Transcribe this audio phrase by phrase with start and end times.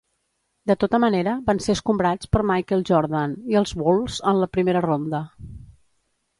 [0.69, 4.85] De tota manera van ser escombrats per Michael Jordan i els Bulls en la primera
[4.91, 5.25] ronda.